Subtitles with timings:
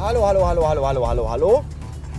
[0.00, 1.64] Hallo, hallo, hallo, hallo, hallo, hallo, hallo.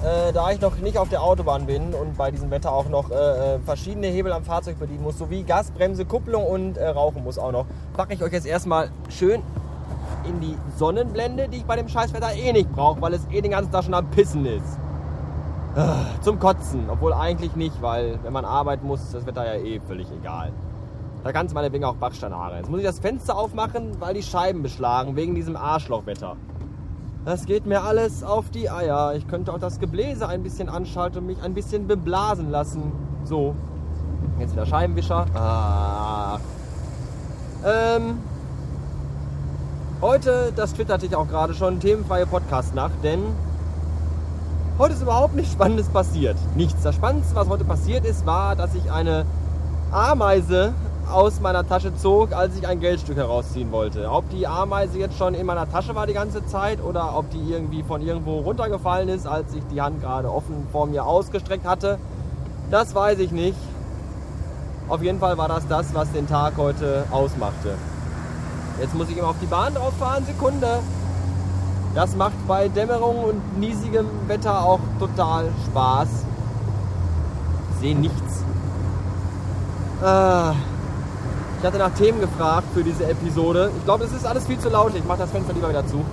[0.05, 3.09] Äh, da ich noch nicht auf der Autobahn bin und bei diesem Wetter auch noch
[3.09, 7.23] äh, äh, verschiedene Hebel am Fahrzeug bedienen muss, sowie Gas, Bremse, Kupplung und äh, Rauchen
[7.23, 7.65] muss auch noch,
[7.97, 9.41] packe ich euch jetzt erstmal schön
[10.27, 13.49] in die Sonnenblende, die ich bei dem Scheißwetter eh nicht brauche, weil es eh den
[13.49, 14.77] ganzen Tag schon am Pissen ist.
[15.75, 19.59] Ah, Zum Kotzen, obwohl eigentlich nicht, weil wenn man arbeiten muss, ist das Wetter ja
[19.59, 20.51] eh völlig egal.
[21.23, 22.57] Da kannst du meine Dinge auch Bachsteinhaare.
[22.57, 26.35] Jetzt muss ich das Fenster aufmachen, weil die Scheiben beschlagen, wegen diesem Arschlochwetter.
[27.23, 29.13] Das geht mir alles auf die Eier.
[29.15, 32.91] Ich könnte auch das Gebläse ein bisschen anschalten und mich ein bisschen beblasen lassen.
[33.25, 33.53] So.
[34.39, 35.25] Jetzt wieder Scheibenwischer.
[35.35, 36.39] Ah.
[37.63, 38.17] Ähm.
[40.01, 43.19] Heute, das twitterte ich auch gerade schon, themenfreie Podcast-Nacht, denn
[44.79, 46.37] heute ist überhaupt nichts Spannendes passiert.
[46.55, 46.81] Nichts.
[46.81, 49.27] Das Spannendste, was heute passiert ist, war, dass ich eine
[49.91, 50.73] Ameise
[51.11, 54.09] aus meiner Tasche zog, als ich ein Geldstück herausziehen wollte.
[54.09, 57.51] Ob die Ameise jetzt schon in meiner Tasche war die ganze Zeit oder ob die
[57.51, 61.99] irgendwie von irgendwo runtergefallen ist, als ich die Hand gerade offen vor mir ausgestreckt hatte,
[62.69, 63.57] das weiß ich nicht.
[64.87, 67.75] Auf jeden Fall war das das, was den Tag heute ausmachte.
[68.79, 70.79] Jetzt muss ich immer auf die Bahn drauf fahren, Sekunde.
[71.93, 76.07] Das macht bei Dämmerung und niesigem Wetter auch total Spaß.
[77.73, 78.43] Ich sehe nichts.
[80.01, 80.53] Ah.
[81.61, 83.69] Ich hatte nach Themen gefragt für diese Episode.
[83.77, 84.93] Ich glaube, es ist alles viel zu laut.
[84.95, 86.03] Ich mache das Fenster lieber wieder zu.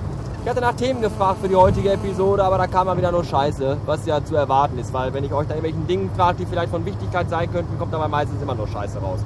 [0.45, 3.25] Ich hatte nach Themen gefragt für die heutige Episode, aber da kam mal wieder nur
[3.25, 6.45] Scheiße, was ja zu erwarten ist, weil wenn ich euch da irgendwelchen Dingen frage, die
[6.45, 9.21] vielleicht von Wichtigkeit sein könnten, kommt dabei meistens immer nur Scheiße raus.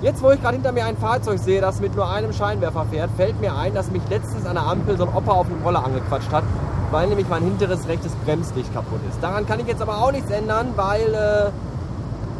[0.00, 3.10] Jetzt, wo ich gerade hinter mir ein Fahrzeug sehe, das mit nur einem Scheinwerfer fährt,
[3.14, 5.84] fällt mir ein, dass mich letztens an der Ampel so ein Opa auf dem Roller
[5.84, 6.44] angequatscht hat,
[6.90, 9.22] weil nämlich mein hinteres rechtes Bremslicht kaputt ist.
[9.22, 11.50] Daran kann ich jetzt aber auch nichts ändern, weil äh,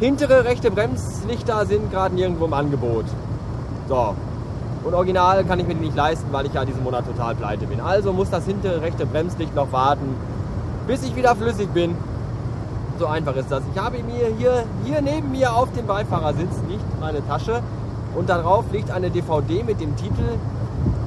[0.03, 3.05] hintere rechte Bremslichter sind gerade nirgendwo im Angebot.
[3.89, 4.15] So.
[4.85, 7.67] Und original kann ich mir die nicht leisten, weil ich ja diesen Monat total pleite
[7.67, 7.81] bin.
[7.81, 10.17] Also muss das hintere rechte Bremslicht noch warten,
[10.87, 11.97] bis ich wieder flüssig bin.
[12.99, 13.63] So einfach ist das.
[13.75, 17.63] Ich habe mir hier, hier neben mir auf dem Beifahrersitz liegt meine Tasche
[18.15, 20.39] und darauf liegt eine DVD mit dem Titel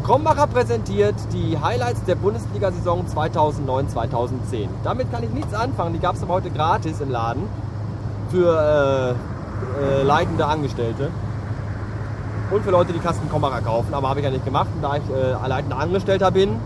[0.09, 4.67] Krombacher präsentiert die Highlights der Bundesliga-Saison 2009-2010.
[4.83, 5.93] Damit kann ich nichts anfangen.
[5.93, 7.43] Die gab es aber heute gratis im Laden
[8.31, 9.15] für
[9.79, 11.11] äh, äh, leitende Angestellte
[12.51, 13.93] und für Leute, die Kasten Krombacher kaufen.
[13.93, 14.69] Aber habe ich ja nicht gemacht.
[14.75, 16.59] Und da ich äh, leitender Angestellter bin,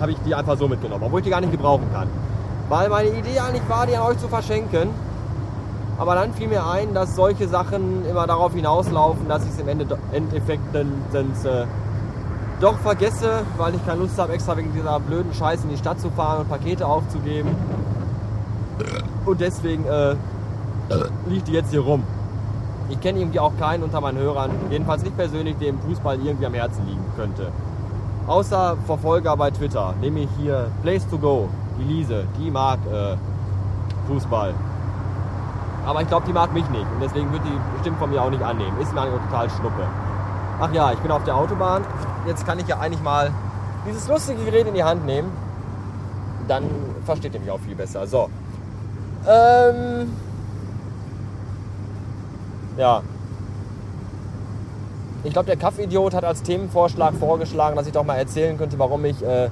[0.00, 2.08] habe ich die einfach so mitgenommen, obwohl ich die gar nicht gebrauchen kann.
[2.68, 4.90] Weil meine Idee eigentlich war, die an euch zu verschenken.
[5.98, 9.68] Aber dann fiel mir ein, dass solche Sachen immer darauf hinauslaufen, dass ich es im
[9.68, 11.66] Ende, Endeffekt dann, dann äh,
[12.60, 16.00] doch vergesse, weil ich keine Lust habe, extra wegen dieser blöden Scheiße in die Stadt
[16.00, 17.50] zu fahren und Pakete aufzugeben.
[19.24, 20.16] Und deswegen äh,
[21.28, 22.02] liegt die jetzt hier rum.
[22.90, 26.54] Ich kenne irgendwie auch keinen unter meinen Hörern, jedenfalls nicht persönlich, dem Fußball irgendwie am
[26.54, 27.50] Herzen liegen könnte.
[28.26, 33.16] Außer Verfolger bei Twitter, nämlich hier Place to Go, die Lise, die mag äh,
[34.06, 34.54] Fußball.
[35.86, 38.30] Aber ich glaube, die mag mich nicht und deswegen wird die bestimmt von mir auch
[38.30, 38.78] nicht annehmen.
[38.80, 39.86] Ist mir eigentlich total schnuppe.
[40.60, 41.84] Ach ja, ich bin auf der Autobahn.
[42.26, 43.30] Jetzt kann ich ja eigentlich mal
[43.86, 45.30] dieses lustige Gerät in die Hand nehmen.
[46.48, 46.64] Dann
[47.04, 48.06] versteht ihr mich auch viel besser.
[48.06, 48.30] So.
[49.28, 50.10] Ähm.
[52.76, 53.02] Ja.
[55.22, 59.04] Ich glaube, der Kaffeeidiot hat als Themenvorschlag vorgeschlagen, dass ich doch mal erzählen könnte, warum
[59.04, 59.48] ich äh,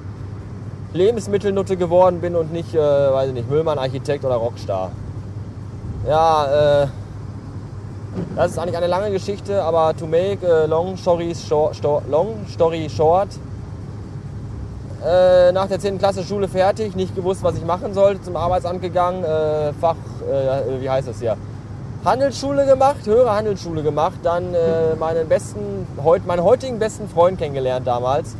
[0.93, 4.91] Lebensmittelnutte geworden bin und nicht, äh, weiß ich nicht, Müllmann, Architekt oder Rockstar.
[6.07, 6.87] Ja, äh,
[8.35, 12.87] das ist eigentlich eine lange Geschichte, aber to make a long story short, long story
[12.87, 13.29] short
[15.05, 15.97] äh, nach der 10.
[15.97, 19.95] Klasse Schule fertig, nicht gewusst, was ich machen sollte, zum Arbeitsamt gegangen, äh, Fach,
[20.29, 21.35] äh, wie heißt das hier?
[22.05, 27.87] Handelsschule gemacht, höhere Handelsschule gemacht, dann äh, meinen besten, heut, meinen heutigen besten Freund kennengelernt
[27.87, 28.35] damals.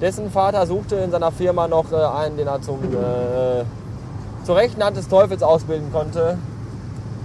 [0.00, 3.62] Dessen Vater suchte in seiner Firma noch äh, einen, den er zum, äh,
[4.44, 6.38] zur rechten Hand des Teufels ausbilden konnte.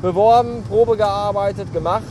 [0.03, 2.03] Beworben, Probe gearbeitet, gemacht,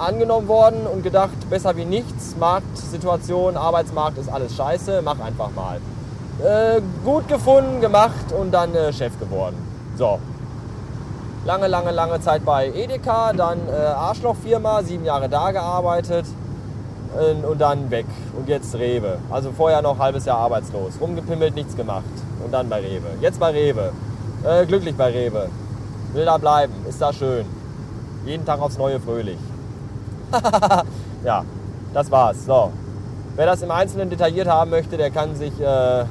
[0.00, 2.36] angenommen worden und gedacht, besser wie nichts.
[2.38, 5.80] Marktsituation, Arbeitsmarkt ist alles scheiße, mach einfach mal.
[6.44, 9.56] Äh, gut gefunden, gemacht und dann äh, Chef geworden.
[9.98, 10.20] So.
[11.44, 16.24] Lange, lange, lange Zeit bei Edeka, dann äh, Arschlochfirma, sieben Jahre da gearbeitet
[17.18, 18.06] äh, und dann weg.
[18.34, 19.18] Und jetzt Rewe.
[19.30, 20.94] Also vorher noch ein halbes Jahr arbeitslos.
[20.98, 22.04] Rumgepimmelt, nichts gemacht.
[22.42, 23.08] Und dann bei Rewe.
[23.20, 23.92] Jetzt bei Rewe.
[24.42, 25.50] Äh, glücklich bei Rewe.
[26.14, 26.72] Will da bleiben.
[26.88, 27.44] Ist da schön.
[28.24, 29.38] Jeden Tag aufs Neue fröhlich.
[31.24, 31.44] ja,
[31.92, 32.46] das war's.
[32.46, 32.72] So.
[33.36, 36.04] Wer das im Einzelnen detailliert haben möchte, der kann sich äh,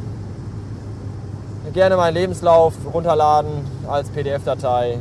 [1.74, 5.00] gerne meinen Lebenslauf runterladen als PDF-Datei.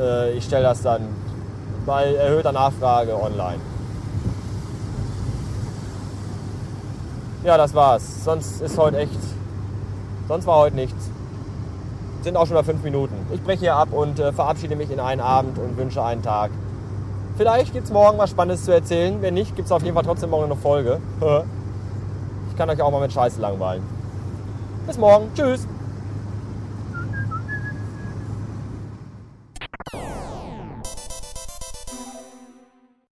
[0.00, 1.02] Äh, ich stelle das dann
[1.86, 3.58] bei erhöhter Nachfrage online.
[7.44, 8.24] Ja, das war's.
[8.24, 9.12] Sonst ist heute echt.
[10.28, 11.10] Sonst war heute nichts.
[12.22, 13.14] Sind auch schon mal fünf Minuten.
[13.32, 16.50] Ich breche hier ab und äh, verabschiede mich in einen Abend und wünsche einen Tag.
[17.36, 19.22] Vielleicht gibt es morgen was Spannendes zu erzählen.
[19.22, 21.00] Wenn nicht, gibt es auf jeden Fall trotzdem morgen eine Folge.
[22.50, 23.82] ich kann euch auch mal mit Scheiße langweilen.
[24.86, 25.30] Bis morgen.
[25.34, 25.66] Tschüss.